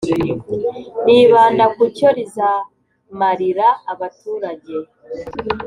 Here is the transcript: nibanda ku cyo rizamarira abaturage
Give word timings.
nibanda 1.05 1.65
ku 1.75 1.83
cyo 1.97 2.07
rizamarira 2.17 3.67
abaturage 3.93 4.73